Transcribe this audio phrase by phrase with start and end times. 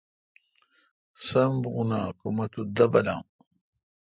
[1.27, 3.25] سم بون اں کہ مہ تو دبلام